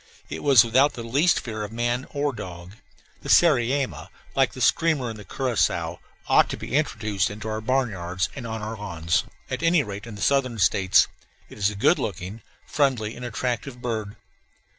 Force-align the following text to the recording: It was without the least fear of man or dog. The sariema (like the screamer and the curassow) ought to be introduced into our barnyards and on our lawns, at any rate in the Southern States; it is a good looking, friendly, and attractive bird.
It 0.31 0.41
was 0.41 0.65
without 0.65 0.93
the 0.93 1.03
least 1.03 1.39
fear 1.39 1.61
of 1.61 1.71
man 1.71 2.07
or 2.09 2.33
dog. 2.33 2.71
The 3.21 3.29
sariema 3.29 4.09
(like 4.35 4.53
the 4.53 4.59
screamer 4.59 5.11
and 5.11 5.19
the 5.19 5.23
curassow) 5.23 5.99
ought 6.27 6.49
to 6.49 6.57
be 6.57 6.73
introduced 6.75 7.29
into 7.29 7.47
our 7.47 7.61
barnyards 7.61 8.27
and 8.35 8.47
on 8.47 8.63
our 8.63 8.75
lawns, 8.77 9.25
at 9.51 9.61
any 9.61 9.83
rate 9.83 10.07
in 10.07 10.15
the 10.15 10.21
Southern 10.23 10.57
States; 10.57 11.07
it 11.49 11.59
is 11.59 11.69
a 11.69 11.75
good 11.75 11.99
looking, 11.99 12.41
friendly, 12.65 13.15
and 13.15 13.23
attractive 13.23 13.79
bird. 13.79 14.15